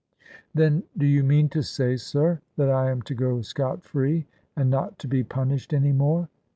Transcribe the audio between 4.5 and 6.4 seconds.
and not to be punished any more?